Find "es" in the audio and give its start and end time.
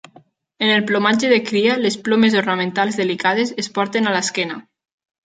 3.65-3.71